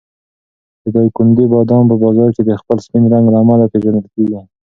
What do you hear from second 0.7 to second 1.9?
د دایکنډي بادام